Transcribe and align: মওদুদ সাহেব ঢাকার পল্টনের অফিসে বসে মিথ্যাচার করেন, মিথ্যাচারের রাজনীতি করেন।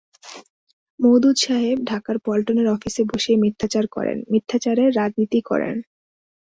মওদুদ 0.99 1.35
সাহেব 1.37 1.77
ঢাকার 1.83 2.17
পল্টনের 2.19 2.67
অফিসে 2.67 3.03
বসে 3.03 3.31
মিথ্যাচার 3.35 3.85
করেন, 3.87 4.17
মিথ্যাচারের 4.31 4.89
রাজনীতি 4.95 5.39
করেন। 5.41 5.75